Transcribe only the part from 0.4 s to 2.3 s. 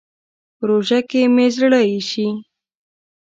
په روژه کې مې زړه اېشي.